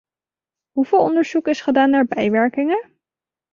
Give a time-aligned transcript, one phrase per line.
[0.71, 2.91] Hoeveel onderzoek is gedaan naar bijwerkingen?